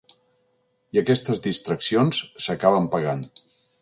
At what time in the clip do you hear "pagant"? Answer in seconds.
2.97-3.23